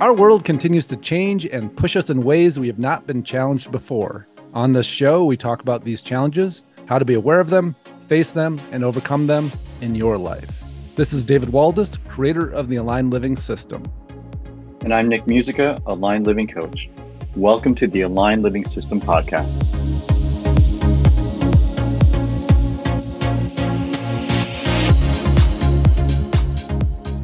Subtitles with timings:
[0.00, 3.72] Our world continues to change and push us in ways we have not been challenged
[3.72, 4.28] before.
[4.54, 7.74] On this show, we talk about these challenges, how to be aware of them,
[8.06, 9.50] face them, and overcome them
[9.80, 10.62] in your life.
[10.94, 13.82] This is David Waldas, creator of the Aligned Living System.
[14.82, 16.88] And I'm Nick Musica, Aligned Living Coach.
[17.34, 19.58] Welcome to the Aligned Living System podcast.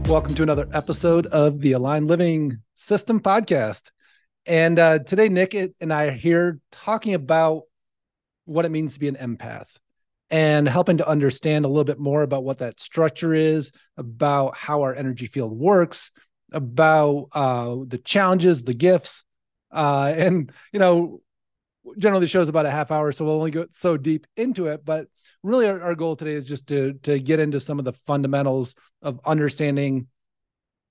[0.06, 3.90] Welcome to another episode of the Aligned Living System podcast.
[4.44, 7.62] And uh, today, Nick and I are here talking about
[8.44, 9.78] what it means to be an empath
[10.30, 14.82] and helping to understand a little bit more about what that structure is, about how
[14.82, 16.10] our energy field works,
[16.52, 19.24] about uh, the challenges, the gifts.
[19.72, 21.22] Uh, and, you know,
[21.98, 24.84] generally the show's about a half hour, so we'll only go so deep into it.
[24.84, 25.08] But
[25.42, 28.74] really our, our goal today is just to to get into some of the fundamentals
[29.02, 30.06] of understanding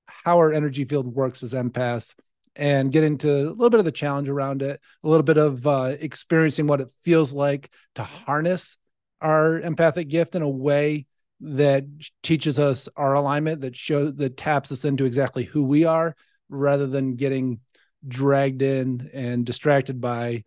[0.06, 2.14] how our energy field works as empaths
[2.56, 5.66] and get into a little bit of the challenge around it, a little bit of
[5.66, 8.78] uh, experiencing what it feels like to harness
[9.22, 11.08] our empathic gift in a way
[11.42, 11.84] that
[12.22, 16.16] teaches us our alignment, that shows that taps us into exactly who we are,
[16.50, 17.59] rather than getting
[18.08, 20.44] dragged in and distracted by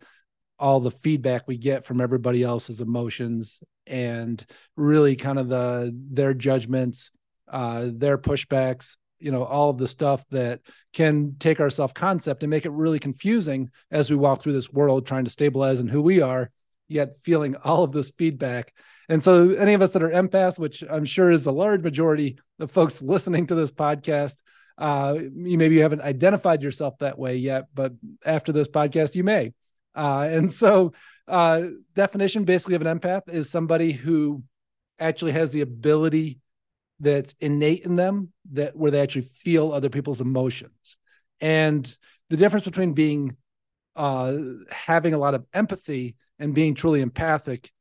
[0.59, 6.33] all the feedback we get from everybody else's emotions and really kind of the their
[6.33, 7.11] judgments
[7.49, 10.59] uh their pushbacks you know all of the stuff that
[10.93, 14.71] can take our self concept and make it really confusing as we walk through this
[14.71, 16.49] world trying to stabilize in who we are
[16.87, 18.73] yet feeling all of this feedback.
[19.09, 22.37] And so any of us that are empaths which i'm sure is a large majority
[22.59, 24.35] of folks listening to this podcast
[24.77, 27.93] uh you maybe you haven't identified yourself that way yet but
[28.25, 29.53] after this podcast you may
[29.97, 30.93] uh, and so,
[31.27, 31.61] uh,
[31.95, 34.43] definition basically of an empath is somebody who
[34.99, 36.39] actually has the ability
[36.99, 40.97] that's innate in them that where they actually feel other people's emotions.
[41.41, 41.97] And
[42.29, 43.35] the difference between being
[43.95, 44.37] uh,
[44.69, 47.71] having a lot of empathy and being truly empathic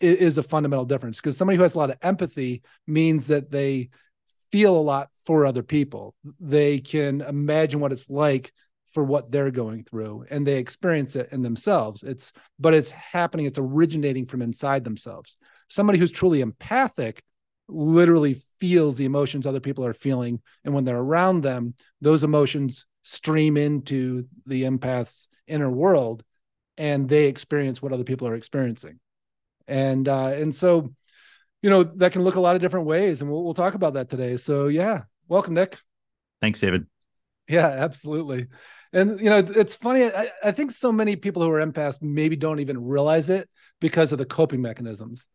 [0.00, 3.88] is a fundamental difference because somebody who has a lot of empathy means that they
[4.50, 6.14] feel a lot for other people.
[6.40, 8.52] They can imagine what it's like
[8.96, 12.02] for what they're going through and they experience it in themselves.
[12.02, 15.36] It's but it's happening it's originating from inside themselves.
[15.68, 17.22] Somebody who's truly empathic
[17.68, 22.86] literally feels the emotions other people are feeling and when they're around them those emotions
[23.02, 26.24] stream into the empath's inner world
[26.78, 28.98] and they experience what other people are experiencing.
[29.68, 30.94] And uh and so
[31.60, 33.92] you know that can look a lot of different ways and we'll, we'll talk about
[33.92, 34.38] that today.
[34.38, 35.02] So yeah.
[35.28, 35.78] Welcome nick.
[36.40, 36.86] Thanks david.
[37.46, 38.46] Yeah absolutely
[38.96, 42.34] and you know it's funny I, I, think so many people who are empaths maybe
[42.34, 43.48] don't even realize it
[43.80, 45.28] because of the coping mechanisms.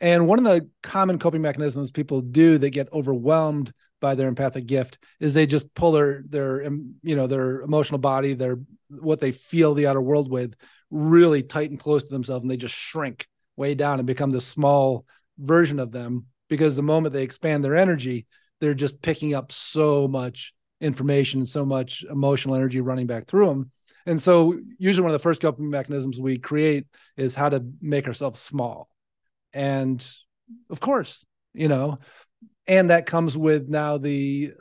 [0.00, 4.66] And one of the common coping mechanisms people do that get overwhelmed by their empathic
[4.66, 8.58] gift is they just pull their their you know their emotional body their
[8.88, 10.54] what they feel the outer world with
[10.90, 14.46] really tight and close to themselves and they just shrink way down and become this
[14.46, 15.06] small
[15.38, 18.26] version of them because the moment they expand their energy
[18.60, 23.46] they're just picking up so much information, and so much emotional energy running back through
[23.46, 23.70] them.
[24.06, 28.06] And so, usually, one of the first coping mechanisms we create is how to make
[28.06, 28.88] ourselves small.
[29.52, 30.06] And
[30.70, 31.98] of course, you know,
[32.66, 34.52] and that comes with now the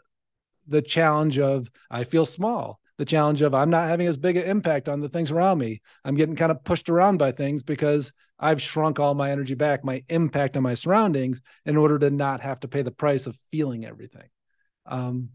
[0.67, 4.45] the challenge of I feel small, the challenge of I'm not having as big an
[4.45, 5.81] impact on the things around me.
[6.03, 9.83] I'm getting kind of pushed around by things because I've shrunk all my energy back,
[9.83, 13.37] my impact on my surroundings, in order to not have to pay the price of
[13.51, 14.27] feeling everything.
[14.85, 15.29] Um,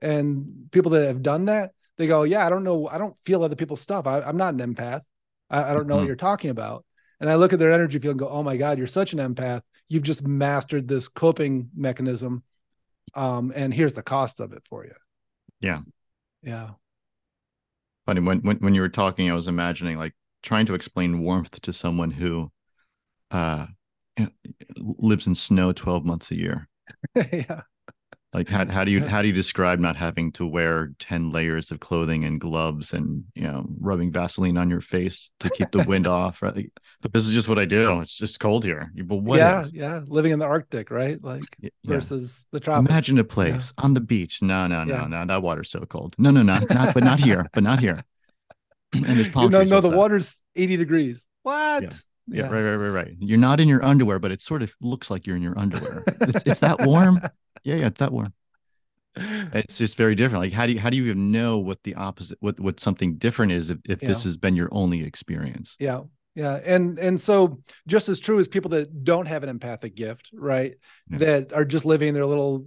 [0.00, 2.88] and people that have done that, they go, Yeah, I don't know.
[2.88, 4.06] I don't feel other people's stuff.
[4.06, 5.02] I, am not an empath.
[5.50, 6.00] I, I don't know mm-hmm.
[6.00, 6.84] what you're talking about.
[7.20, 9.18] And I look at their energy field and go, Oh my God, you're such an
[9.18, 9.62] empath.
[9.88, 12.42] You've just mastered this coping mechanism.
[13.14, 14.94] Um, and here's the cost of it for you.
[15.60, 15.80] Yeah.
[16.42, 16.70] Yeah.
[18.06, 21.60] Funny when, when when you were talking, I was imagining like trying to explain warmth
[21.60, 22.50] to someone who
[23.30, 23.66] uh
[24.76, 26.68] lives in snow 12 months a year.
[27.14, 27.62] yeah.
[28.32, 31.70] Like how how do you how do you describe not having to wear 10 layers
[31.70, 35.82] of clothing and gloves and you know rubbing Vaseline on your face to keep the
[35.82, 36.72] wind off, right?
[37.02, 38.00] But this is just what I do.
[38.00, 38.90] It's just cold here.
[39.04, 39.72] But what yeah, if?
[39.74, 40.00] yeah.
[40.06, 41.22] Living in the Arctic, right?
[41.22, 41.68] Like yeah.
[41.84, 42.90] versus the tropics.
[42.90, 43.84] Imagine a place yeah.
[43.84, 44.40] on the beach.
[44.40, 45.06] No, no, no, yeah.
[45.08, 45.26] no.
[45.26, 46.14] That water's so cold.
[46.16, 48.02] No, no, no, not but not here, but not here.
[48.94, 51.26] and there's palm know, no, the water's 80 degrees.
[51.42, 52.02] What?
[52.28, 52.44] Yeah.
[52.44, 53.16] Yeah, right, right, right, right.
[53.18, 56.04] You're not in your underwear, but it sort of looks like you're in your underwear.
[56.20, 57.20] it's, it's that warm.
[57.64, 58.32] Yeah, yeah, it's that warm.
[59.14, 60.42] It's just very different.
[60.42, 63.18] Like, how do you how do you even know what the opposite, what what something
[63.18, 64.08] different is if, if yeah.
[64.08, 65.76] this has been your only experience?
[65.78, 66.00] Yeah,
[66.34, 70.30] yeah, and and so just as true as people that don't have an empathic gift,
[70.32, 70.74] right,
[71.08, 71.18] yeah.
[71.18, 72.66] that are just living in their little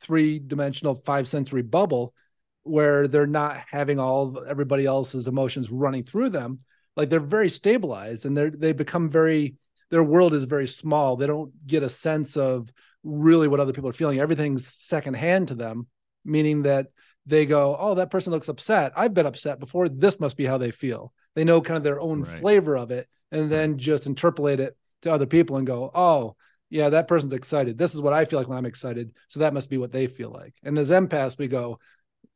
[0.00, 2.14] three dimensional five sensory bubble,
[2.62, 6.58] where they're not having all everybody else's emotions running through them
[6.96, 9.56] like they're very stabilized and they're they become very
[9.90, 11.16] their world is very small.
[11.16, 12.72] They don't get a sense of
[13.04, 14.20] really what other people are feeling.
[14.20, 15.86] Everything's secondhand to them
[16.24, 16.86] meaning that
[17.26, 18.92] they go oh that person looks upset.
[18.96, 19.88] I've been upset before.
[19.88, 21.12] This must be how they feel.
[21.34, 22.38] They know kind of their own right.
[22.38, 26.36] flavor of it and then just interpolate it to other people and go oh
[26.70, 27.78] yeah that person's excited.
[27.78, 29.12] This is what i feel like when i'm excited.
[29.28, 30.54] So that must be what they feel like.
[30.62, 31.78] And as empaths we go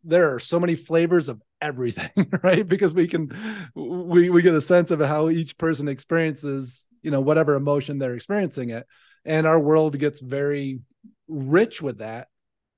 [0.06, 2.10] there are so many flavors of everything
[2.42, 2.66] right?
[2.66, 3.30] Because we can
[3.74, 8.14] we we get a sense of how each person experiences you know whatever emotion they're
[8.14, 8.86] experiencing it.
[9.24, 10.80] And our world gets very
[11.28, 12.28] rich with that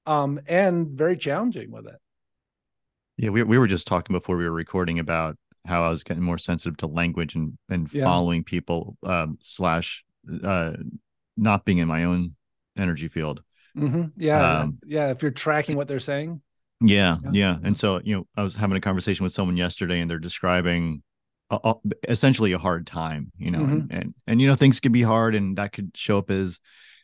[0.07, 1.97] um and very challenging with it.
[3.17, 5.37] Yeah we, we were just talking before we were recording about
[5.67, 8.05] how i was getting more sensitive to language and and yeah.
[8.05, 10.03] following people um slash
[10.43, 10.73] uh
[11.37, 12.35] not being in my own
[12.77, 13.43] energy field.
[13.77, 14.05] Mm-hmm.
[14.17, 16.41] yeah um, yeah if you're tracking what they're saying
[16.81, 17.57] yeah, yeah, yeah.
[17.65, 21.03] And so, you know, I was having a conversation with someone yesterday and they're describing
[21.51, 21.75] a, a,
[22.09, 23.73] essentially a hard time, you know, mm-hmm.
[23.73, 26.61] and, and, and, you know, things could be hard and that could show up as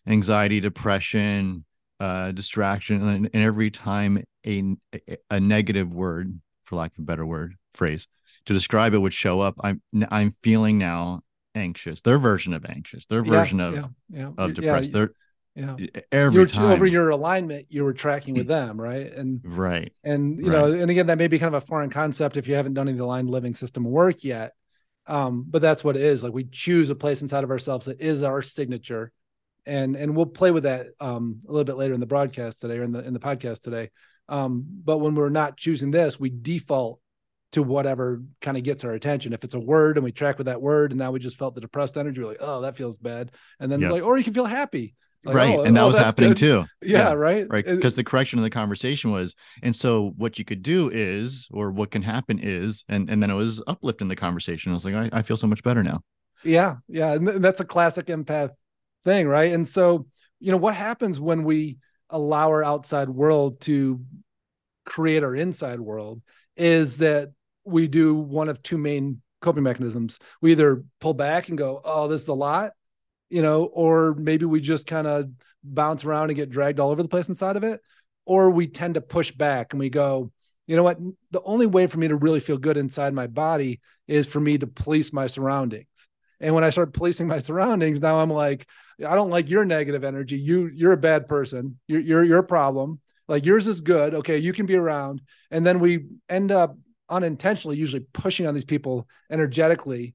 [0.07, 1.65] anxiety, depression,
[2.01, 3.07] uh, distraction.
[3.07, 4.77] And, and every time a,
[5.31, 8.07] a negative word, for lack of a better word, phrase
[8.47, 11.23] to describe it would show up, I'm, I'm feeling now
[11.55, 14.93] anxious, their version of anxious, their version yeah, of, yeah, of depressed.
[14.93, 15.13] They're,
[15.55, 15.77] yeah
[16.11, 20.41] every you're, time over your alignment you were tracking with them right and right and
[20.41, 20.53] you right.
[20.53, 22.89] know and again that may be kind of a foreign concept if you haven't done
[22.89, 24.53] any of the aligned living system work yet
[25.07, 28.01] um but that's what it is like we choose a place inside of ourselves that
[28.01, 29.13] is our signature
[29.65, 32.79] and and we'll play with that um a little bit later in the broadcast today
[32.79, 33.91] or in the in the podcast today
[34.29, 37.01] um but when we're not choosing this we default
[37.55, 39.33] to whatever kind of gets our attention.
[39.33, 41.55] If it's a word and we track with that word, and now we just felt
[41.55, 43.31] the depressed energy, we're like, oh, that feels bad.
[43.61, 43.93] And then yep.
[43.93, 44.97] like, or you can feel happy.
[45.25, 45.57] Like, oh, right.
[45.57, 46.37] Oh, and that oh, was happening good.
[46.37, 46.65] too.
[46.83, 47.47] Yeah, yeah, right.
[47.49, 47.65] Right.
[47.65, 51.71] Because the correction of the conversation was, and so what you could do is, or
[51.71, 54.71] what can happen is, and, and then it was uplifting the conversation.
[54.71, 56.01] I was like, I, I feel so much better now.
[56.43, 56.77] Yeah.
[56.89, 57.15] Yeah.
[57.15, 58.51] And that's a classic empath
[59.05, 59.27] thing.
[59.27, 59.53] Right.
[59.53, 60.07] And so,
[60.41, 61.79] you know, what happens when we
[62.11, 64.01] allow our outside world to
[64.85, 66.21] create our inside world
[66.57, 67.33] is that
[67.65, 70.19] we do one of two main coping mechanisms.
[70.43, 72.73] We either pull back and go, oh, this is a lot
[73.35, 75.29] you know, or maybe we just kind of
[75.65, 77.81] bounce around and get dragged all over the place inside of it,
[78.25, 80.31] or we tend to push back and we go,
[80.69, 81.01] you know what,
[81.33, 84.57] the only way for me to really feel good inside my body is for me
[84.57, 85.89] to police my surroundings.
[86.39, 88.69] And when I start policing my surroundings, now I'm like,
[89.05, 90.39] I don't like your negative energy.
[90.39, 91.81] You you're a bad person.
[91.89, 93.01] You're you're your problem.
[93.27, 94.15] Like yours is good.
[94.15, 95.23] Okay, you can be around.
[95.51, 96.77] And then we end up
[97.09, 100.15] unintentionally usually pushing on these people energetically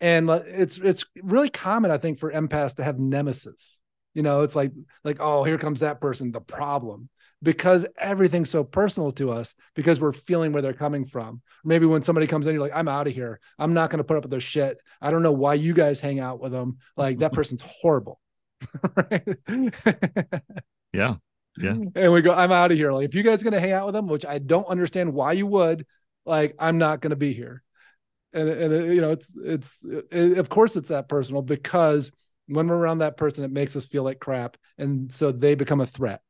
[0.00, 3.80] and it's it's really common i think for empaths to have nemesis.
[4.14, 4.72] You know it's like
[5.04, 7.08] like oh here comes that person the problem.
[7.40, 11.40] Because everything's so personal to us because we're feeling where they're coming from.
[11.64, 13.38] Maybe when somebody comes in you're like i'm out of here.
[13.58, 14.78] I'm not going to put up with their shit.
[15.00, 17.36] I don't know why you guys hang out with them like that mm-hmm.
[17.36, 18.20] person's horrible.
[20.92, 21.16] Yeah
[21.60, 21.76] yeah.
[21.94, 22.92] And we go i'm out of here.
[22.92, 25.12] Like if you guys are going to hang out with them which i don't understand
[25.12, 25.86] why you would
[26.24, 27.62] like i'm not going to be here
[28.32, 32.10] and and you know it's it's it, of course it's that personal because
[32.46, 35.80] when we're around that person it makes us feel like crap and so they become
[35.80, 36.20] a threat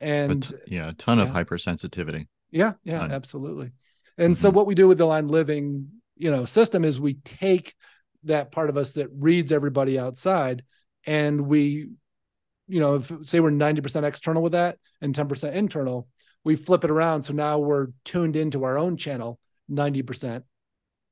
[0.00, 1.24] and yeah a ton yeah.
[1.24, 3.12] of hypersensitivity yeah yeah ton.
[3.12, 3.72] absolutely
[4.16, 4.40] and mm-hmm.
[4.40, 7.74] so what we do with the aligned living you know system is we take
[8.24, 10.62] that part of us that reads everybody outside
[11.06, 11.88] and we
[12.68, 16.06] you know if say we're 90% external with that and 10% internal
[16.44, 19.38] we flip it around so now we're tuned into our own channel
[19.70, 20.42] 90%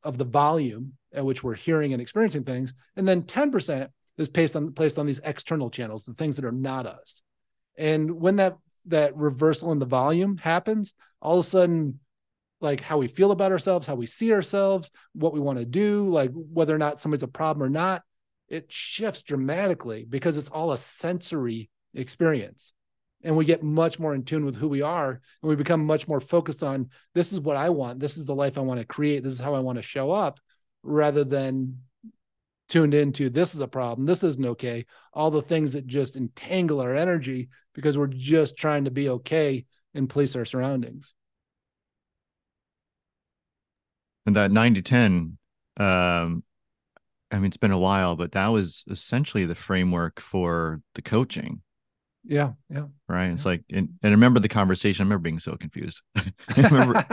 [0.03, 3.89] of the volume at which we're hearing and experiencing things, and then 10%
[4.19, 7.23] is placed on placed on these external channels, the things that are not us.
[7.77, 11.99] And when that that reversal in the volume happens, all of a sudden,
[12.61, 16.09] like how we feel about ourselves, how we see ourselves, what we want to do,
[16.09, 18.03] like whether or not somebody's a problem or not,
[18.49, 22.73] it shifts dramatically because it's all a sensory experience
[23.23, 26.07] and we get much more in tune with who we are and we become much
[26.07, 28.87] more focused on this is what i want this is the life i want to
[28.87, 30.39] create this is how i want to show up
[30.83, 31.79] rather than
[32.69, 36.81] tuned into this is a problem this isn't okay all the things that just entangle
[36.81, 39.65] our energy because we're just trying to be okay
[39.97, 41.15] and police our surroundings.
[44.27, 45.39] And that 90 10
[45.79, 46.43] um
[47.31, 51.61] i mean it's been a while but that was essentially the framework for the coaching
[52.27, 52.87] yeah, yeah.
[53.09, 53.27] Right.
[53.27, 55.03] It's like, and, and I remember the conversation.
[55.03, 56.03] I remember being so confused.
[56.57, 57.05] remember,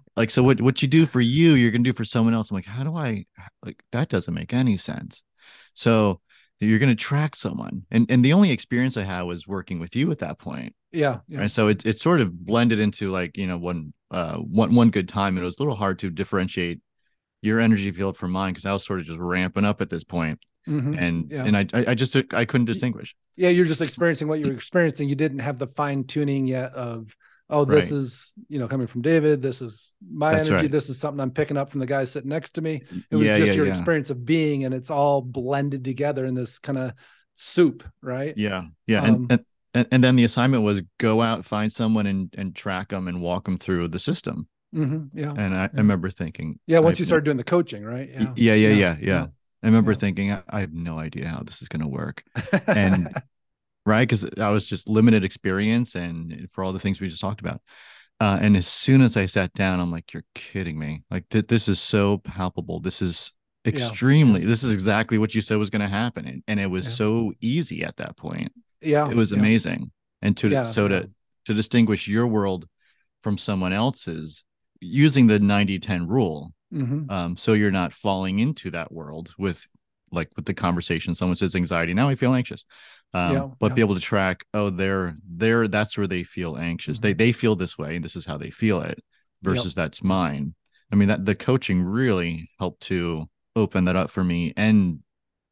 [0.16, 2.50] like, so what what you do for you, you're gonna do for someone else.
[2.50, 3.26] I'm like, how do I
[3.64, 4.08] like that?
[4.08, 5.22] Doesn't make any sense.
[5.74, 6.20] So
[6.66, 9.96] you're going to track someone and and the only experience i had was working with
[9.96, 11.40] you at that point yeah, yeah.
[11.40, 14.90] right so it, it sort of blended into like you know one uh one one
[14.90, 16.80] good time it was a little hard to differentiate
[17.40, 20.04] your energy field from mine because i was sort of just ramping up at this
[20.04, 20.38] point
[20.68, 20.94] mm-hmm.
[20.94, 21.44] and yeah.
[21.44, 23.14] and i i just i couldn't distinguish.
[23.36, 25.08] yeah you're just experiencing what you're experiencing.
[25.08, 27.14] You didn't have the fine tuning yet of
[27.50, 27.98] oh this right.
[27.98, 29.42] is you know coming from david.
[29.42, 30.62] This is my That's energy.
[30.64, 30.70] right.
[30.70, 32.82] this is something i'm picking up from the guy sitting next to me.
[33.10, 33.72] It was yeah, just yeah, your yeah.
[33.72, 36.92] experience of being and it's all blended together in this kind of
[37.34, 38.34] soup right?
[38.36, 39.02] Yeah yeah.
[39.02, 42.90] Um, and, and and then the assignment was go out find someone and and track
[42.90, 44.48] them and walk them through the system.
[44.74, 45.34] Mm-hmm, yeah.
[45.36, 48.08] And I, I, remember thinking yeah once you started doing the coaching right?
[48.10, 48.54] Yeah yeah.
[48.54, 49.26] yeah yeah, yeah.
[49.62, 52.24] I remember thinking, I, have no idea how this is going to work.
[52.66, 53.14] And
[53.86, 54.08] right?
[54.08, 57.60] Because I was just limited experience and for all the things we just talked about.
[58.20, 61.02] Uh, and as soon as I sat down, I'm like, "You're kidding me!
[61.10, 62.78] Like th- this is so palpable.
[62.78, 63.32] This is
[63.66, 64.42] extremely.
[64.42, 64.46] Yeah.
[64.46, 66.94] This is exactly what you said was going to happen, and, and, it was yeah.
[66.94, 68.52] so easy at that point.
[68.80, 69.38] Yeah, it was yeah.
[69.38, 69.90] amazing.
[70.20, 71.10] And to so to
[71.46, 72.68] to distinguish your world
[73.24, 74.44] from someone else's
[74.80, 77.10] using the 90-10 rule, mm-hmm.
[77.10, 79.66] um, so you're not falling into that world with
[80.10, 81.14] like with the conversation.
[81.14, 81.94] Someone says anxiety.
[81.94, 82.64] Now I feel anxious
[83.14, 83.74] um, yeah, but yeah.
[83.74, 87.08] be able to track oh they're they're that's where they feel anxious mm-hmm.
[87.08, 89.02] they they feel this way and this is how they feel it
[89.42, 89.84] versus yep.
[89.84, 90.54] that's mine
[90.90, 95.00] i mean that the coaching really helped to open that up for me and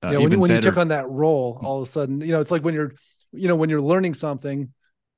[0.03, 2.41] uh, yeah when, when you took on that role all of a sudden you know
[2.41, 2.93] it's like when you're
[3.33, 4.73] you know when you're learning something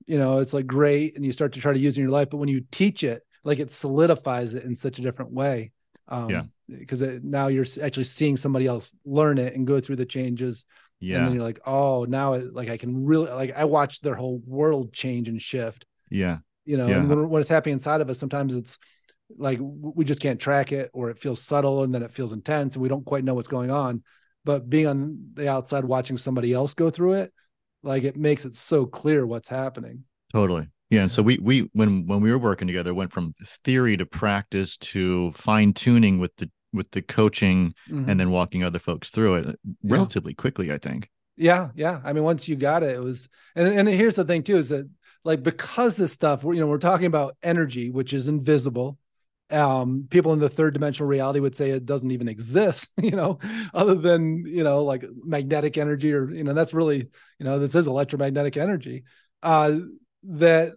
[0.07, 2.29] you know it's like great and you start to try to use in your life
[2.29, 5.71] but when you teach it like it solidifies it in such a different way
[6.13, 10.07] um, yeah because now you're actually seeing somebody else learn it and go through the
[10.07, 10.65] changes
[11.03, 11.19] yeah.
[11.19, 14.15] And then you're like, oh, now it, like I can really like I watched their
[14.15, 15.85] whole world change and shift.
[16.11, 16.39] Yeah.
[16.65, 17.01] You know, yeah.
[17.01, 18.79] and when, when it's happening inside of us, sometimes it's
[19.37, 22.77] like we just can't track it or it feels subtle and then it feels intense
[22.77, 24.05] and we don't quite know what's going on.
[24.45, 27.33] But being on the outside watching somebody else go through it,
[27.83, 30.05] like it makes it so clear what's happening.
[30.33, 30.69] Totally.
[30.93, 31.01] Yeah.
[31.01, 33.35] And so we we when when we were working together went from
[33.65, 38.11] theory to practice to fine tuning with the with the coaching mm-hmm.
[38.11, 40.43] and then walking other folks through it relatively yeah.
[40.43, 41.09] quickly, I think.
[41.39, 42.01] Yeah, yeah.
[42.05, 44.69] I mean, once you got it, it was and and here's the thing too, is
[44.69, 44.87] that
[45.25, 48.99] like because this stuff, we're you know, we're talking about energy, which is invisible.
[49.49, 53.39] Um, people in the third dimensional reality would say it doesn't even exist, you know,
[53.73, 57.09] other than you know, like magnetic energy, or you know, that's really,
[57.39, 59.05] you know, this is electromagnetic energy.
[59.43, 59.77] Uh
[60.25, 60.75] that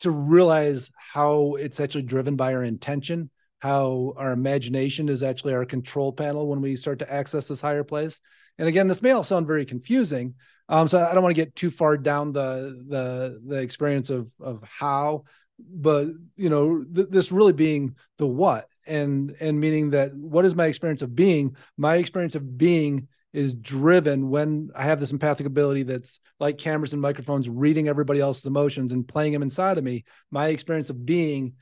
[0.00, 5.64] to realize how it's actually driven by our intention how our imagination is actually our
[5.64, 8.20] control panel when we start to access this higher place.
[8.58, 10.34] And again, this may all sound very confusing.
[10.68, 14.28] Um, so I don't want to get too far down the the the experience of
[14.40, 15.24] of how,
[15.58, 20.54] but you know, th- this really being the what and and meaning that what is
[20.54, 21.56] my experience of being?
[21.76, 26.94] My experience of being is driven when I have this empathic ability that's like cameras
[26.94, 30.04] and microphones reading everybody else's emotions and playing them inside of me.
[30.30, 31.52] My experience of being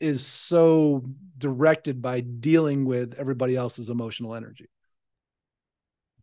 [0.00, 1.04] is so
[1.38, 4.68] directed by dealing with everybody else's emotional energy.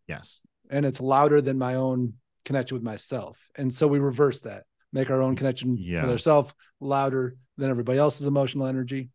[0.05, 0.41] Yes.
[0.69, 3.37] And it's louder than my own connection with myself.
[3.55, 6.01] And so we reverse that, make our own connection yeah.
[6.01, 9.11] with ourselves louder than everybody else's emotional energy.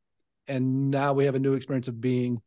[0.46, 2.40] And now we have a new experience of being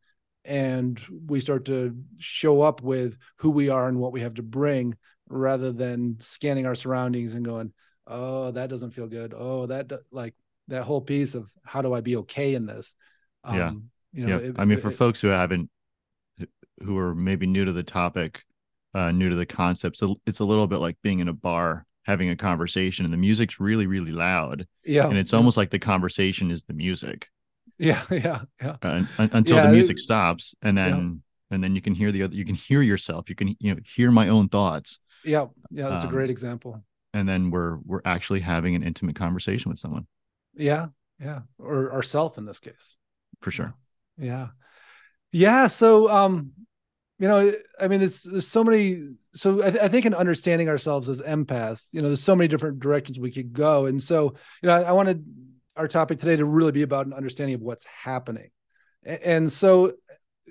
[0.44, 4.42] and we start to show up with who we are and what we have to
[4.42, 4.96] bring
[5.28, 7.72] rather than scanning our surroundings and going,
[8.06, 9.34] oh, that doesn't feel good.
[9.36, 10.34] Oh, that like
[10.68, 12.94] that whole piece of how do I be okay in this?
[13.44, 13.72] Um, yeah.
[14.12, 14.48] You know, yeah.
[14.48, 15.70] It, I mean, for it, folks who haven't,
[16.82, 18.42] who are maybe new to the topic,
[18.94, 21.86] uh, new to the concept, so it's a little bit like being in a bar
[22.04, 24.66] having a conversation and the music's really, really loud.
[24.84, 25.06] Yeah.
[25.06, 27.28] And it's almost like the conversation is the music.
[27.82, 28.02] Yeah.
[28.10, 28.42] Yeah.
[28.60, 28.76] Yeah.
[28.82, 30.54] Uh, until yeah, the music it, stops.
[30.62, 33.28] And then, and then you can hear the other, you can hear yourself.
[33.28, 34.98] You can, you know, hear my own thoughts.
[35.24, 35.46] Yeah.
[35.70, 35.88] Yeah.
[35.88, 36.82] That's um, a great example.
[37.12, 40.06] And then we're, we're actually having an intimate conversation with someone.
[40.54, 40.86] Yeah,
[41.18, 42.96] yeah, or ourself in this case.
[43.40, 43.74] For sure.
[44.18, 44.48] Yeah.
[45.30, 45.66] Yeah.
[45.66, 46.52] So, um,
[47.18, 49.14] you know, I mean, there's, there's so many.
[49.34, 52.48] So I, th- I, think in understanding ourselves as empaths, you know, there's so many
[52.48, 53.86] different directions we could go.
[53.86, 55.24] And so, you know, I, I wanted
[55.76, 58.50] our topic today to really be about an understanding of what's happening.
[59.04, 59.94] And, so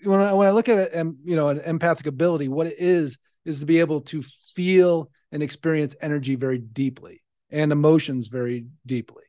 [0.04, 2.76] when I, when I look at it, and you know, an empathic ability, what it
[2.80, 8.66] is, is to be able to feel and experience energy very deeply and emotions very
[8.86, 9.24] deeply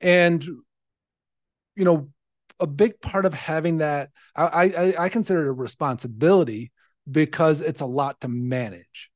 [0.00, 0.44] and
[1.76, 2.08] you know
[2.58, 6.72] a big part of having that I, I i consider it a responsibility
[7.10, 9.10] because it's a lot to manage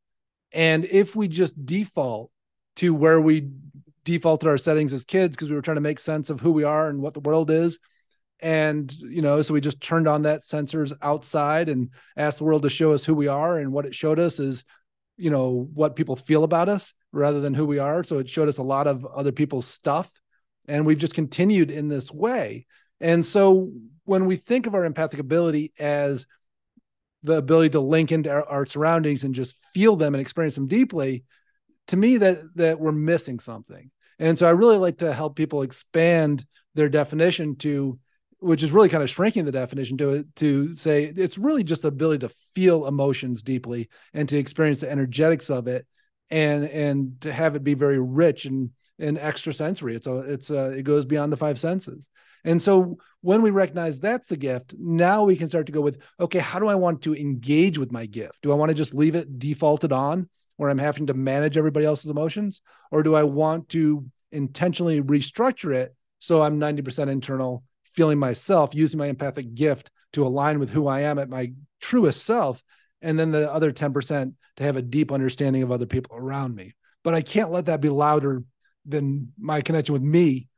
[0.52, 2.30] and if we just default
[2.76, 3.50] to where we
[4.04, 6.64] defaulted our settings as kids because we were trying to make sense of who we
[6.64, 7.78] are and what the world is.
[8.40, 12.62] And you know so we just turned on that sensors outside and asked the world
[12.62, 13.58] to show us who we are.
[13.58, 14.64] And what it showed us is
[15.16, 18.04] you know what people feel about us rather than who we are.
[18.04, 20.10] So it showed us a lot of other people's stuff.
[20.66, 22.66] And we've just continued in this way.
[23.00, 23.70] And so
[24.04, 26.26] when we think of our empathic ability as
[27.22, 30.66] the ability to link into our, our surroundings and just feel them and experience them
[30.66, 31.24] deeply
[31.88, 33.90] to me that that we're missing something.
[34.18, 37.98] And so i really like to help people expand their definition to
[38.44, 41.82] which is really kind of shrinking the definition to it to say it's really just
[41.82, 45.86] the ability to feel emotions deeply and to experience the energetics of it
[46.30, 50.50] and and to have it be very rich and and extra sensory it's a it's
[50.50, 52.08] a it goes beyond the five senses.
[52.46, 55.98] And so when we recognize that's the gift now we can start to go with
[56.20, 58.42] okay how do i want to engage with my gift?
[58.42, 61.86] Do i want to just leave it defaulted on where i'm having to manage everybody
[61.86, 68.18] else's emotions or do i want to intentionally restructure it so i'm 90% internal feeling
[68.18, 72.62] myself, using my empathic gift to align with who I am at my truest self.
[73.00, 76.74] And then the other 10% to have a deep understanding of other people around me.
[77.02, 78.42] But I can't let that be louder
[78.84, 80.48] than my connection with me,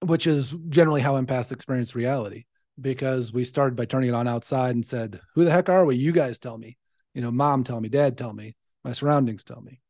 [0.00, 2.44] which is generally how empaths experience reality.
[2.80, 5.94] Because we started by turning it on outside and said, Who the heck are we?
[5.94, 6.76] You guys tell me.
[7.14, 9.80] You know, mom tell me, dad tell me, my surroundings tell me.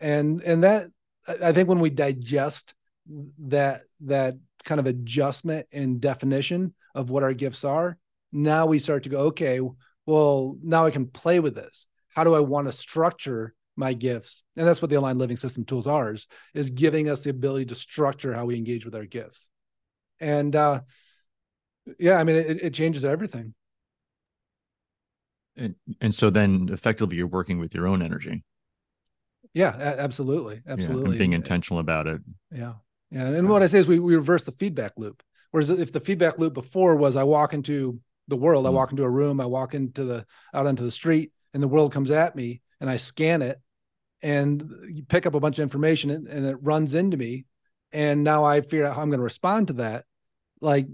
[0.00, 0.86] And and that
[1.42, 2.74] I think when we digest
[3.46, 7.98] that that kind of adjustment and definition of what our gifts are,
[8.32, 9.60] now we start to go, okay,
[10.06, 11.86] well, now I can play with this.
[12.08, 14.42] How do I want to structure my gifts?
[14.56, 17.66] And that's what the aligned living system tools are is, is giving us the ability
[17.66, 19.48] to structure how we engage with our gifts.
[20.18, 20.80] And uh
[21.98, 23.54] yeah, I mean it, it changes everything.
[25.60, 28.42] And and so then effectively you're working with your own energy.
[29.54, 30.62] Yeah, absolutely.
[30.66, 31.02] Absolutely.
[31.04, 32.20] Yeah, and being intentional about it.
[32.50, 32.74] Yeah.
[33.10, 35.22] Yeah, and what I say is we, we reverse the feedback loop.
[35.50, 38.74] Whereas if the feedback loop before was I walk into the world, mm-hmm.
[38.74, 41.68] I walk into a room, I walk into the out onto the street, and the
[41.68, 43.60] world comes at me, and I scan it,
[44.22, 47.46] and pick up a bunch of information, and, and it runs into me,
[47.90, 50.04] and now I figure out how I'm going to respond to that.
[50.60, 50.86] Like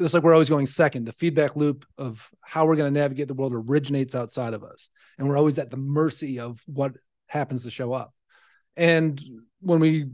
[0.00, 1.04] it's like we're always going second.
[1.04, 4.88] The feedback loop of how we're going to navigate the world originates outside of us,
[5.18, 6.94] and we're always at the mercy of what
[7.26, 8.12] happens to show up.
[8.76, 9.22] And
[9.60, 10.10] when we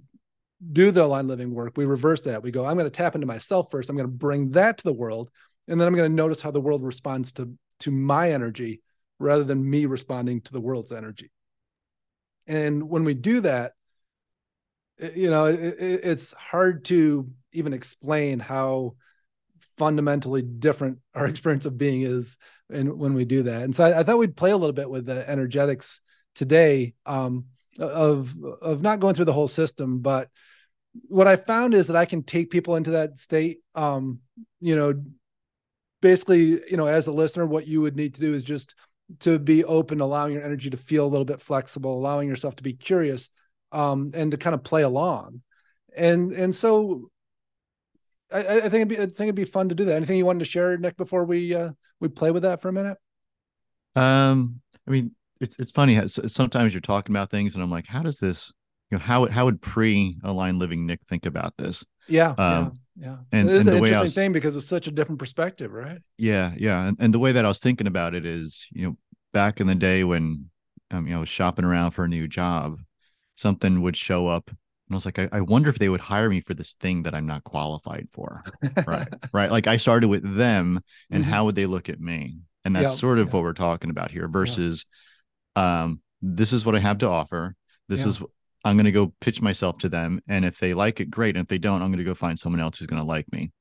[0.73, 2.43] do the aligned living work, we reverse that.
[2.43, 3.88] We go, I'm going to tap into myself first.
[3.88, 5.31] I'm going to bring that to the world.
[5.69, 8.83] And then I'm going to notice how the world responds to, to my energy
[9.19, 11.31] rather than me responding to the world's energy.
[12.47, 13.73] And when we do that,
[15.01, 18.97] eh, you know, it, it's hard to even explain how
[19.81, 22.37] fundamentally different our experience of being is
[22.69, 23.62] and when we do that.
[23.62, 26.03] And so I, I, thought we'd play a little bit with the energetics
[26.35, 27.47] today um,
[27.79, 30.29] of of not going through the whole system, but
[31.09, 33.61] what I found is that I can take people into that state.
[33.75, 34.21] Um,
[34.61, 35.03] you know,
[36.03, 38.75] basically, you know, as a listener, what you would need to do is just
[39.21, 42.62] to be open, allowing your energy to feel a little bit flexible, allowing yourself to
[42.62, 43.31] be curious,
[43.73, 45.40] um, and to kind of play along.
[45.97, 47.11] And and so
[48.33, 49.97] I, I think it'd be I think it'd be fun to do that.
[49.97, 52.73] Anything you wanted to share, Nick, before we uh we play with that for a
[52.73, 52.99] minute?
[53.97, 56.01] Um, I mean, it's it's funny.
[56.09, 58.53] Sometimes you're talking about things, and I'm like, how does this
[58.90, 61.85] you know how would how would pre aligned living Nick think about this?
[62.09, 63.16] Yeah, um, yeah, yeah.
[63.33, 65.99] And and an interesting was, thing because it's such a different perspective, right?
[66.19, 66.87] Yeah, yeah.
[66.87, 68.97] And, and the way that I was thinking about it is, you know,
[69.33, 70.51] back in the day when
[70.90, 72.81] um, you know I was shopping around for a new job,
[73.35, 74.51] something would show up
[74.90, 77.05] and I was like, I, I, wonder if they would hire me for this thing
[77.05, 78.42] that I'm not qualified for.
[78.87, 79.07] right.
[79.33, 79.48] Right.
[79.50, 81.33] Like I started with them and mm-hmm.
[81.33, 82.38] how would they look at me?
[82.64, 84.85] And that's sort of what we're talking about here versus
[85.55, 87.55] um, this is what I have to offer.
[87.88, 88.20] This is
[88.64, 90.20] I'm going to go pitch myself to them.
[90.29, 91.37] And if they like it, great.
[91.37, 93.31] And if they don't, I'm going to go find someone else who's going to like
[93.33, 93.53] me.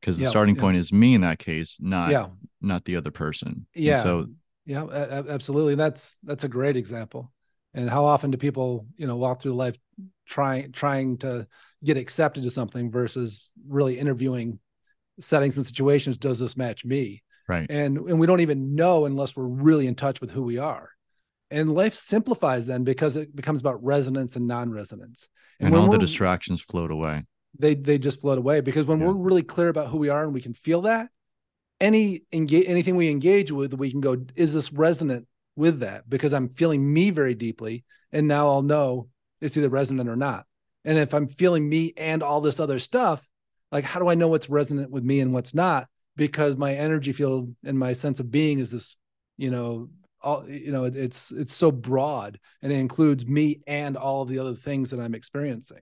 [0.00, 2.28] Because the starting point is me in that case, not yeah.
[2.62, 3.66] not the other person.
[3.74, 3.94] Yeah.
[3.94, 4.26] And so
[4.64, 4.84] yeah,
[5.28, 5.74] absolutely.
[5.74, 7.30] That's that's a great example.
[7.74, 9.76] And how often do people, you know, walk through life
[10.30, 11.46] trying trying to
[11.84, 14.58] get accepted to something versus really interviewing
[15.20, 16.16] settings and situations?
[16.16, 17.22] Does this match me?
[17.48, 17.66] Right.
[17.68, 20.90] And and we don't even know unless we're really in touch with who we are
[21.50, 25.98] and life simplifies then because it becomes about resonance and non-resonance and, and all the
[25.98, 27.24] distractions float away
[27.58, 29.06] they they just float away because when yeah.
[29.06, 31.08] we're really clear about who we are and we can feel that
[31.80, 36.32] any engage anything we engage with we can go is this resonant with that because
[36.32, 39.08] i'm feeling me very deeply and now i'll know
[39.40, 40.46] it's either resonant or not.
[40.84, 43.26] And if i'm feeling me and all this other stuff
[43.72, 45.88] like how do i know what's resonant with me and what's not?
[46.16, 48.96] Because my energy field and my sense of being is this
[49.36, 49.88] you know
[50.22, 54.54] all you know it's it's so broad and it includes me and all the other
[54.54, 55.80] things that i'm experiencing.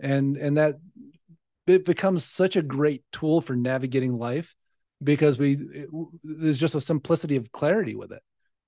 [0.00, 0.76] And and that
[1.66, 4.54] it becomes such a great tool for navigating life
[5.02, 5.88] because we it,
[6.24, 8.22] there's just a simplicity of clarity with it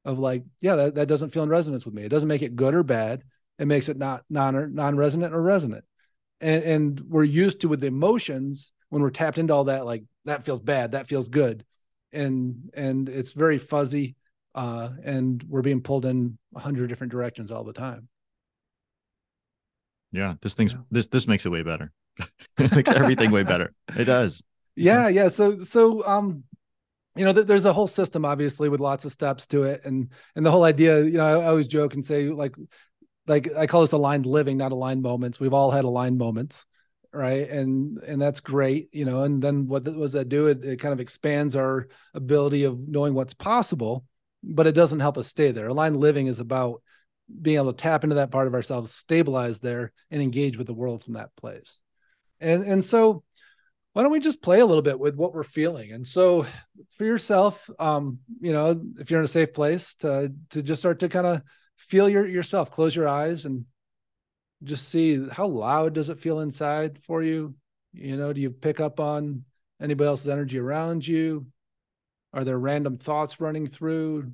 [0.05, 2.05] of like yeah that, that doesn't feel in resonance with me.
[2.05, 3.25] It doesn't make it good or bad
[3.59, 5.85] it makes it not non non-resonant or resonant.
[6.41, 10.05] And and we're used to with the emotions when we're tapped into all that like
[10.25, 11.65] that feels bad that feels good.
[12.13, 14.17] And and it's very fuzzy
[14.55, 18.09] uh and we're being pulled in a hundred different directions all the time.
[20.13, 20.81] Yeah this thing's yeah.
[20.91, 21.93] this this makes it way better.
[22.59, 23.73] It makes everything way better.
[23.97, 24.43] It does.
[24.77, 25.29] Yeah yeah.
[25.29, 26.45] so so um
[27.17, 29.85] you know th- there's a whole system obviously with lots of steps to it.
[29.85, 32.55] And and the whole idea you know I, I always joke and say like
[33.27, 35.41] like i call this aligned living not aligned moments.
[35.41, 36.65] We've all had aligned moments
[37.15, 37.49] right?
[37.49, 40.49] And and that's great you know and then what does that do?
[40.49, 44.05] It, it kind of expands our ability of knowing what's possible
[44.43, 45.69] but it doesn't help us stay there.
[45.69, 46.83] Aligned living is about
[47.41, 50.75] being able to tap into that part of ourselves stabilize there and engage with the
[50.75, 51.81] world from that place.
[52.41, 53.23] And and so
[53.93, 55.93] why don't we just play a little bit with what we're feeling?
[55.93, 56.47] And so
[56.97, 60.99] for yourself um you know if you're in a safe place to to just start
[60.99, 61.43] to kind of
[61.77, 62.71] feel your yourself.
[62.71, 63.65] Close your eyes and
[64.63, 67.55] just see how loud does it feel inside for you?
[67.93, 69.45] You know do you pick up on
[69.81, 71.47] anybody else's energy around you?
[72.33, 74.33] Are there random thoughts running through?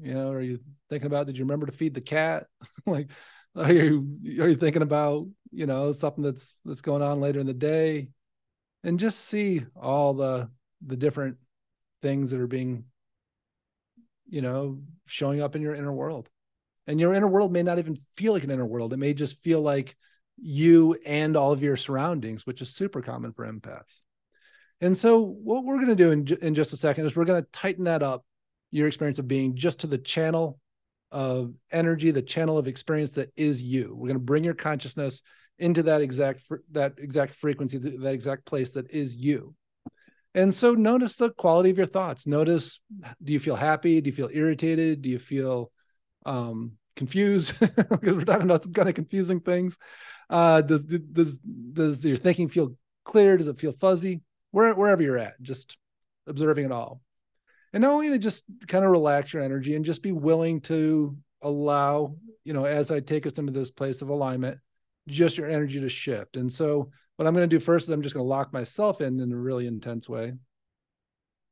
[0.00, 2.46] You know are you thinking about did you remember to feed the cat?
[2.86, 3.08] Like
[3.56, 7.46] are you are you thinking about you know something that's that's going on later in
[7.46, 8.10] the day?
[8.84, 10.50] And just see all the
[10.86, 11.36] the different
[12.00, 12.84] things that are being
[14.26, 16.29] you know showing up in your inner world
[16.90, 18.92] and your inner world may not even feel like an inner world.
[18.92, 19.96] It may just feel like
[20.42, 24.02] you and all of your surroundings which is super common for empaths.
[24.80, 27.42] And so what we're going to do in, in just a second is we're going
[27.42, 28.24] to tighten that up
[28.70, 30.58] your experience of being just to the channel
[31.12, 33.94] of energy the channel of experience that is you.
[33.94, 35.22] We're going to bring your consciousness
[35.58, 39.54] into that exact that exact frequency that exact place that is you.
[40.34, 42.26] And so notice the quality of your thoughts.
[42.26, 42.80] Notice
[43.22, 44.00] do you feel happy?
[44.00, 45.02] Do you feel irritated?
[45.02, 45.70] Do you feel
[46.24, 49.76] um confused because we're talking about some kind of confusing things
[50.28, 52.74] uh does does does your thinking feel
[53.04, 55.76] clear does it feel fuzzy Where, wherever you're at just
[56.26, 57.00] observing it all
[57.72, 60.60] and now i'm going to just kind of relax your energy and just be willing
[60.62, 64.58] to allow you know as i take us into this place of alignment
[65.10, 66.36] just your energy to shift.
[66.36, 69.00] And so what I'm going to do first is I'm just going to lock myself
[69.00, 70.32] in in a really intense way.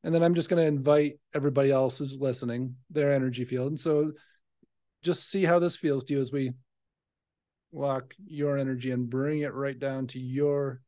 [0.04, 3.68] And then I'm just going to invite everybody else who's listening, their energy field.
[3.68, 4.12] And so
[5.02, 6.52] just see how this feels to you as we
[7.72, 10.80] lock your energy and bring it right down to your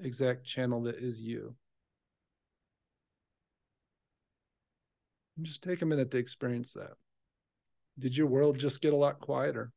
[0.00, 1.54] exact channel that is you.
[5.36, 6.92] And just take a minute to experience that.
[7.98, 9.72] Did your world just get a lot quieter?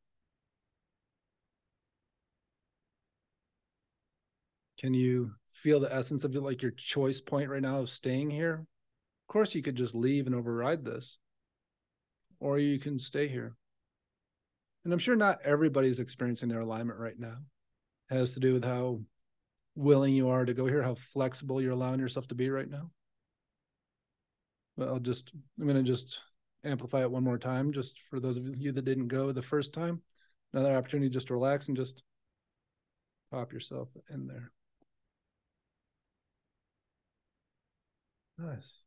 [4.78, 8.30] Can you feel the essence of it, like your choice point right now of staying
[8.30, 8.54] here?
[8.54, 11.18] Of course, you could just leave and override this,
[12.40, 13.54] or you can stay here.
[14.84, 17.36] And I'm sure not everybody's experiencing their alignment right now.
[18.10, 19.00] It has to do with how
[19.76, 22.90] willing you are to go here, how flexible you're allowing yourself to be right now.
[24.76, 26.20] But I'll just, I'm going to just
[26.64, 29.74] amplify it one more time, just for those of you that didn't go the first
[29.74, 30.00] time.
[30.52, 32.02] Another opportunity just to relax and just
[33.30, 34.50] pop yourself in there.
[38.38, 38.80] Nice.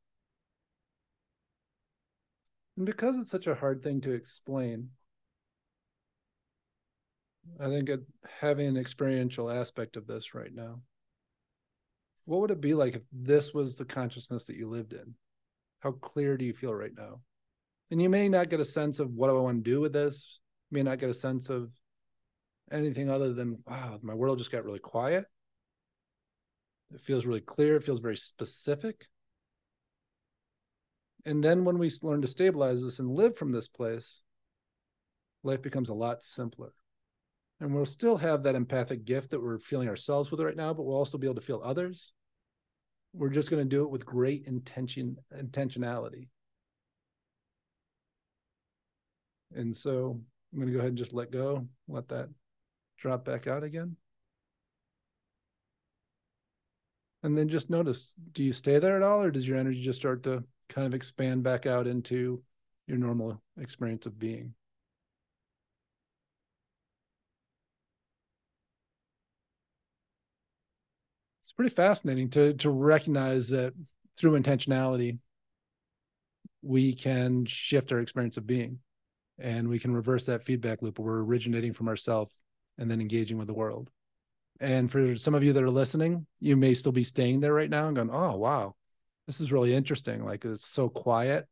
[2.77, 4.89] And because it's such a hard thing to explain,
[7.59, 8.01] I think it,
[8.39, 10.81] having an experiential aspect of this right now.
[12.25, 15.13] What would it be like if this was the consciousness that you lived in?
[15.81, 17.19] How clear do you feel right now?
[17.91, 19.93] And you may not get a sense of what do I want to do with
[19.93, 20.39] this.
[20.71, 21.69] You may not get a sense of
[22.71, 25.25] anything other than, wow, my world just got really quiet.
[26.93, 27.75] It feels really clear.
[27.75, 29.05] It feels very specific.
[31.25, 34.21] And then when we learn to stabilize this and live from this place,
[35.43, 36.73] life becomes a lot simpler.
[37.59, 40.83] And we'll still have that empathic gift that we're feeling ourselves with right now, but
[40.83, 42.11] we'll also be able to feel others.
[43.13, 46.27] We're just going to do it with great intention, intentionality.
[49.55, 50.19] And so
[50.51, 52.29] I'm going to go ahead and just let go, let that
[52.97, 53.95] drop back out again.
[57.21, 59.99] And then just notice do you stay there at all, or does your energy just
[59.99, 62.43] start to kind of expand back out into
[62.87, 64.53] your normal experience of being.
[71.41, 73.73] It's pretty fascinating to to recognize that
[74.17, 75.19] through intentionality
[76.61, 78.79] we can shift our experience of being
[79.39, 82.33] and we can reverse that feedback loop where we're originating from ourselves
[82.77, 83.89] and then engaging with the world
[84.59, 87.69] And for some of you that are listening, you may still be staying there right
[87.69, 88.75] now and going, "Oh, wow,
[89.27, 90.25] this is really interesting.
[90.25, 91.47] Like it's so quiet.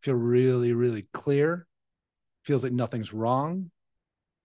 [0.00, 1.66] Feel really, really clear.
[2.42, 3.70] Feels like nothing's wrong.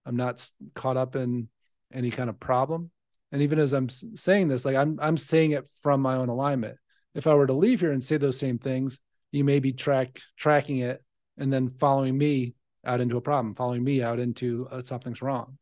[0.06, 1.50] I'm not caught up in
[1.94, 2.92] any kind of problem.
[3.32, 6.78] And even as I'm saying this, like I'm I'm saying it from my own alignment.
[7.14, 9.00] If I were to leave here and say those same things,
[9.32, 11.04] you may be track tracking it
[11.38, 15.58] and then following me out into a problem, following me out into uh, something's wrong.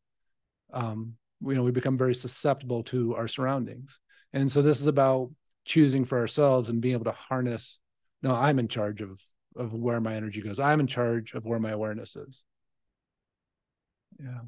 [0.72, 4.00] Um, you know, we become very susceptible to our surroundings,
[4.32, 5.32] and so this is about
[5.68, 7.80] choosing for ourselves and being able to harness.
[8.24, 9.20] No, I'm in charge of
[9.56, 10.60] of where my energy goes.
[10.60, 12.44] I'm in charge of where my awareness is.
[14.20, 14.42] Yeah.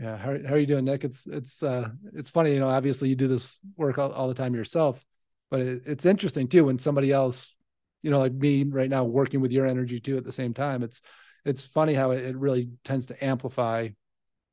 [0.00, 0.16] Yeah.
[0.16, 1.02] How, how are you doing, Nick?
[1.02, 4.34] It's, it's, uh, it's funny, you know, obviously you do this work all, all the
[4.34, 5.04] time yourself,
[5.50, 7.56] but it, it's interesting too, when somebody else,
[8.02, 10.84] you know, like me right now working with your energy too, at the same time,
[10.84, 11.00] it's,
[11.44, 13.88] it's funny how it, it really tends to amplify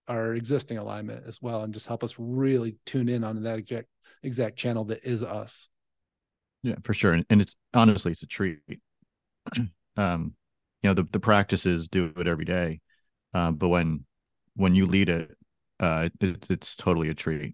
[0.08, 3.88] our existing alignment as well and just help us really tune in on that exact
[4.24, 5.70] exact channel that is us.
[6.62, 7.14] Yeah for sure.
[7.14, 8.60] And, and it's honestly it's a treat.
[9.96, 10.34] Um
[10.82, 12.82] you know the, the practices do it every day.
[13.32, 14.06] Uh, but when
[14.56, 15.38] when you lead it
[15.80, 17.54] uh it, it's totally a treat.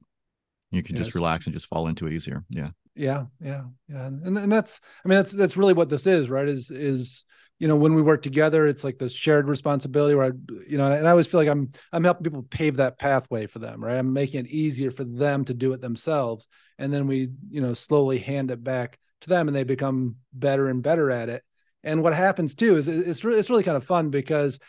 [0.71, 1.05] You can yes.
[1.05, 2.45] just relax and just fall into it easier.
[2.49, 2.69] Yeah.
[2.95, 4.05] Yeah yeah yeah.
[4.07, 7.25] And, and that's i mean that's that's really what this is right is is
[7.60, 10.32] you know when we work together it's like this shared responsibility where I,
[10.67, 13.60] you know and i always feel like i'm i'm helping people pave that pathway for
[13.60, 13.98] them right?
[13.98, 16.48] I'm making it easier for them to do it themselves.
[16.78, 20.67] And then we you know slowly hand it back to them and they become better
[20.67, 21.43] and better at it.
[21.84, 24.60] And what happens too is it's really it's really kind of fun because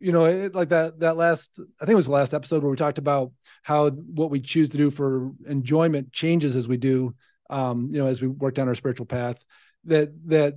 [0.00, 2.70] you know it, like that that last i think it was the last episode where
[2.70, 3.30] we talked about
[3.62, 7.14] how what we choose to do for enjoyment changes as we do
[7.50, 9.38] um you know as we work down our spiritual path
[9.84, 10.54] that that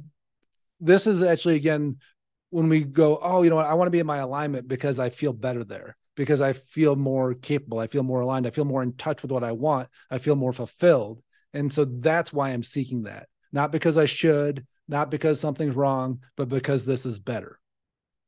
[0.80, 1.98] this is actually again
[2.50, 5.00] when we go, oh, you know what, I want to be in my alignment because
[5.00, 8.66] I feel better there, because I feel more capable, I feel more aligned, I feel
[8.66, 11.22] more in touch with what I want, I feel more fulfilled.
[11.54, 13.28] And so that's why I'm seeking that.
[13.52, 17.60] Not because I should, not because something's wrong, but because this is better.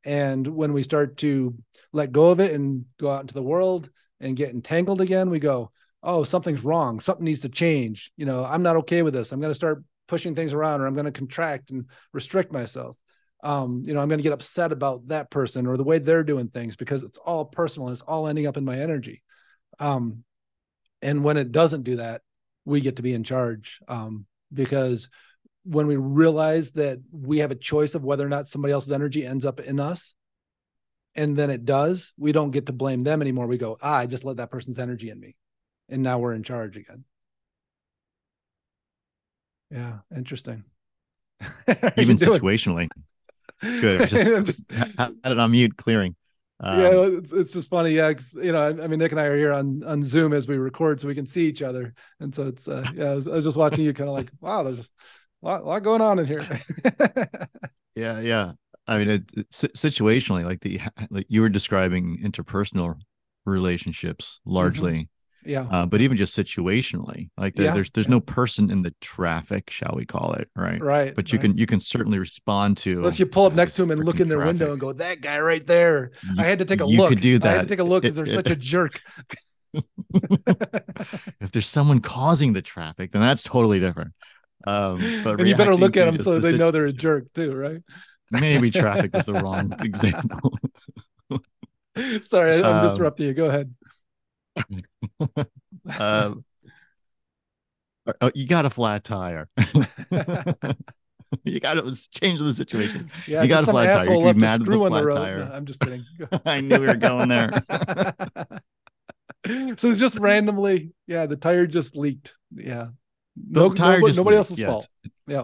[0.04, 1.56] And when we start to
[1.92, 5.40] let go of it and go out into the world and get entangled again, we
[5.40, 7.00] go, oh, something's wrong.
[7.00, 8.12] Something needs to change.
[8.16, 9.32] You know, I'm not okay with this.
[9.32, 12.98] I'm going to start pushing things around or I'm going to contract and restrict myself.
[13.44, 16.24] Um, you know, I'm going to get upset about that person or the way they're
[16.24, 19.22] doing things because it's all personal and it's all ending up in my energy.
[19.80, 20.24] Um,
[21.02, 22.22] and when it doesn't do that,
[22.66, 25.10] we get to be in charge um, because
[25.64, 29.26] when we realize that we have a choice of whether or not somebody else's energy
[29.26, 30.16] ends up in us,
[31.16, 33.48] and then it does, we don't get to blame them anymore.
[33.48, 35.36] We go, ah, I just let that person's energy in me.
[35.90, 37.06] And now we're in charge again.
[39.78, 40.64] Yeah, interesting.
[41.98, 42.90] Even situationally.
[43.62, 44.10] Good.
[44.10, 44.64] Just
[44.98, 46.16] had it on mute, clearing.
[46.60, 47.92] Um, yeah, it's, it's just funny.
[47.92, 50.48] Yeah, you know, I, I, mean, Nick and I are here on on Zoom as
[50.48, 51.94] we record, so we can see each other.
[52.20, 54.32] And so it's, uh, yeah, I was, I was just watching you, kind of like,
[54.42, 54.84] wow, there's a
[55.44, 56.62] lot, lot going on in here.
[57.96, 58.54] yeah, yeah.
[58.88, 60.80] I mean, it, it, situationally, like the
[61.12, 62.96] like you were describing interpersonal
[63.46, 65.10] relationships largely.
[65.48, 65.62] Yeah.
[65.72, 67.74] Uh, but even just situationally like the, yeah.
[67.74, 68.12] there's there's yeah.
[68.12, 70.82] no person in the traffic shall we call it right?
[70.82, 71.44] Right but you right.
[71.44, 74.20] can you can certainly respond to unless you pull up next to him and look
[74.20, 74.60] in their traffic.
[74.60, 76.12] window and go that guy right there.
[76.24, 77.10] You, i had to take a you look.
[77.10, 79.02] could do that i had to take a look because they're it, such a jerk.
[81.40, 84.12] If there's someone causing the traffic then that's totally different.
[84.66, 87.32] Um but and you better look at them so the they know they're a jerk
[87.34, 87.82] too right?
[88.32, 90.58] Maybe traffic was the wrong example.
[92.22, 93.34] Sorry i'm um, disrupting you.
[93.34, 93.74] Go ahead
[96.00, 96.34] uh,
[98.22, 99.50] oh, you got a flat tire.
[101.44, 103.12] you got to change the situation.
[103.28, 104.14] Yeah, you got a flat tire.
[104.14, 105.46] You're mad at the flat the tire.
[105.46, 106.06] No, I'm just kidding.
[106.46, 107.52] I knew we were going there.
[109.78, 112.36] so it's just randomly, yeah, the tire just leaked.
[112.56, 112.88] Yeah.
[113.50, 114.90] The no, tire nobody, just nobody else's yeah, fault.
[115.28, 115.44] Yeah.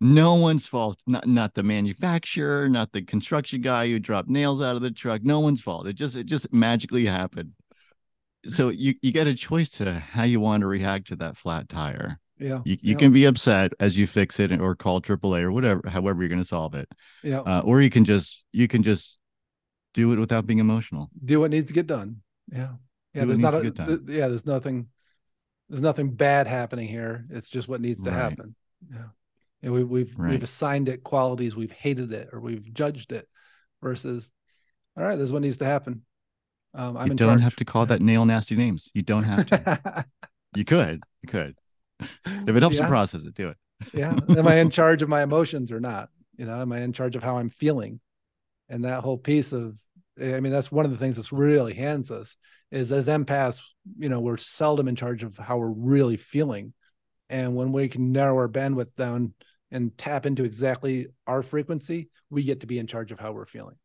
[0.00, 1.00] No one's fault.
[1.06, 5.22] Not not the manufacturer, not the construction guy who dropped nails out of the truck.
[5.24, 5.86] No one's fault.
[5.88, 7.52] It just it just magically happened
[8.48, 11.68] so you you get a choice to how you want to react to that flat
[11.68, 12.18] tire.
[12.38, 12.60] Yeah.
[12.64, 12.96] You, you yeah.
[12.96, 16.40] can be upset as you fix it or call AAA or whatever, however you're going
[16.40, 16.88] to solve it.
[17.22, 17.40] Yeah.
[17.40, 19.18] Uh, or you can just, you can just
[19.94, 21.10] do it without being emotional.
[21.24, 22.22] Do what needs to get done.
[22.50, 22.74] Yeah.
[23.14, 23.22] Yeah.
[23.22, 24.88] Do there's not, a, th- yeah, there's nothing,
[25.68, 27.26] there's nothing bad happening here.
[27.30, 28.16] It's just what needs to right.
[28.16, 28.54] happen.
[28.90, 29.08] Yeah.
[29.62, 30.30] And we, we've, right.
[30.30, 31.56] we've assigned it qualities.
[31.56, 33.26] We've hated it or we've judged it
[33.82, 34.30] versus,
[34.96, 36.02] all right, this is what needs to happen.
[36.74, 37.42] Um, I'm you don't charge.
[37.42, 38.90] have to call that nail nasty names.
[38.94, 40.04] You don't have to.
[40.56, 41.02] you could.
[41.22, 41.54] You could.
[42.00, 42.84] If it helps yeah.
[42.84, 43.56] you process it, do it.
[43.92, 44.16] yeah.
[44.28, 46.10] Am I in charge of my emotions or not?
[46.36, 48.00] You know, am I in charge of how I'm feeling?
[48.68, 49.74] And that whole piece of
[50.20, 52.36] I mean, that's one of the things that's really hands us
[52.70, 53.62] is as empaths,
[53.98, 56.74] you know, we're seldom in charge of how we're really feeling.
[57.30, 59.34] And when we can narrow our bandwidth down
[59.70, 63.46] and tap into exactly our frequency, we get to be in charge of how we're
[63.46, 63.76] feeling.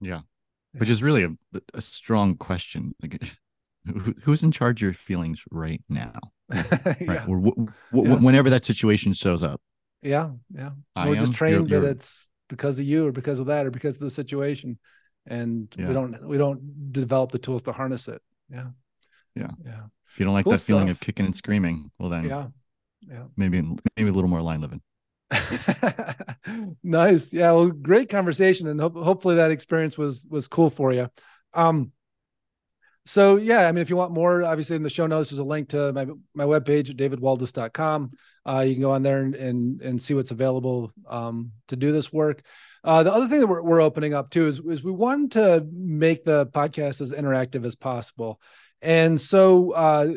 [0.00, 0.20] Yeah.
[0.80, 1.30] Which is really a,
[1.72, 2.94] a strong question.
[3.02, 3.22] Like,
[3.86, 6.18] who, who's in charge of your feelings right now?
[6.48, 6.96] right.
[7.00, 7.24] yeah.
[7.28, 8.16] Or, w- w- yeah.
[8.16, 9.60] Whenever that situation shows up.
[10.02, 10.30] Yeah.
[10.54, 10.70] Yeah.
[10.96, 11.88] I we're am, just trained you're, you're...
[11.88, 14.78] that it's because of you or because of that or because of the situation.
[15.26, 15.88] And yeah.
[15.88, 18.20] we don't, we don't develop the tools to harness it.
[18.50, 18.68] Yeah.
[19.34, 19.50] Yeah.
[19.64, 19.82] Yeah.
[20.10, 20.66] If you don't like cool that stuff.
[20.66, 22.46] feeling of kicking and screaming, well then yeah.
[23.00, 23.24] Yeah.
[23.36, 24.80] Maybe maybe a little more aligned living.
[26.82, 27.32] nice.
[27.32, 27.52] Yeah.
[27.52, 31.10] Well, great conversation, and ho- hopefully that experience was was cool for you.
[31.52, 31.92] Um,
[33.06, 35.44] so yeah, I mean, if you want more, obviously in the show notes, there's a
[35.44, 38.10] link to my my webpage at davidwaldas.com.
[38.46, 41.92] Uh, you can go on there and and, and see what's available um, to do
[41.92, 42.42] this work.
[42.82, 45.66] Uh, the other thing that we're, we're opening up too is, is we want to
[45.72, 48.40] make the podcast as interactive as possible.
[48.82, 50.14] And so uh,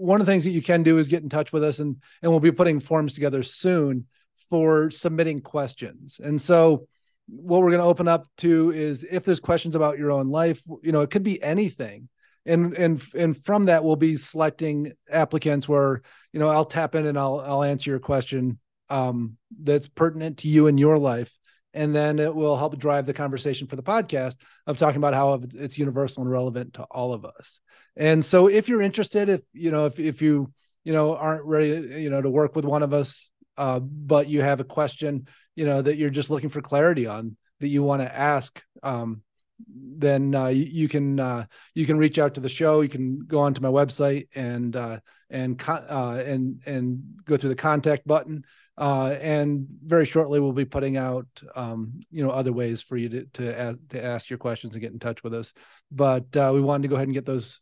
[0.00, 1.96] one of the things that you can do is get in touch with us and
[2.22, 4.06] and we'll be putting forms together soon
[4.48, 6.20] for submitting questions.
[6.22, 6.86] And so
[7.26, 10.60] what we're going to open up to is if there's questions about your own life
[10.82, 12.08] you know it could be anything.
[12.46, 16.00] And and and from that we'll be selecting applicants where
[16.32, 18.58] you know i'll tap in and i'll i'll answer your question
[18.88, 21.30] um, that's pertinent to you and your life
[21.74, 25.40] and then it will help drive the conversation for the podcast of talking about how
[25.54, 27.60] it's universal and relevant to all of us
[27.96, 30.52] and so if you're interested if you know if, if you
[30.84, 34.40] you know aren't ready you know to work with one of us uh, but you
[34.40, 38.00] have a question you know that you're just looking for clarity on that you want
[38.02, 39.22] to ask um,
[39.68, 42.80] then uh, you, you, can uh, you can reach out to the show.
[42.80, 47.56] You can go onto my website and uh, and uh, and and go through the
[47.56, 48.44] contact button,
[48.80, 53.10] uh, and very shortly, we'll be putting out, um, you know, other ways for you
[53.10, 55.52] to to ask, to ask your questions and get in touch with us.
[55.92, 57.60] But uh, we wanted to go ahead and get those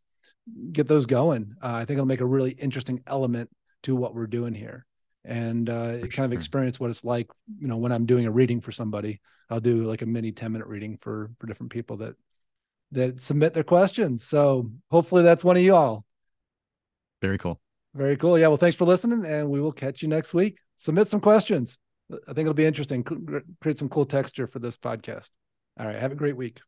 [0.71, 1.57] get those going.
[1.61, 3.51] Uh, I think it'll make a really interesting element
[3.83, 4.87] to what we're doing here,
[5.25, 6.25] and uh, kind sure.
[6.27, 7.27] of experience what it's like.
[7.59, 10.53] You know, when I'm doing a reading for somebody, I'll do like a mini ten
[10.53, 12.15] minute reading for for different people that
[12.93, 14.23] that submit their questions.
[14.23, 16.05] So hopefully, that's one of you all.
[17.21, 17.61] Very cool.
[17.99, 18.39] Very cool.
[18.39, 18.49] Yeah.
[18.49, 21.77] Well, thanks for listening, and we will catch you next week submit some questions.
[22.11, 23.05] I think it'll be interesting.
[23.61, 25.31] Create some cool texture for this podcast.
[25.79, 25.99] All right.
[25.99, 26.61] Have a great week.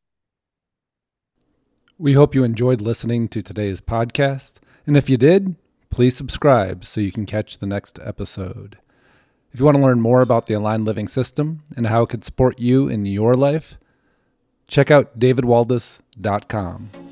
[1.96, 4.58] We hope you enjoyed listening to today's podcast.
[4.86, 5.56] And if you did,
[5.88, 8.78] please subscribe so you can catch the next episode.
[9.52, 12.24] If you want to learn more about the Aligned Living System and how it could
[12.24, 13.78] support you in your life,
[14.68, 17.09] check out davidwaldas.com.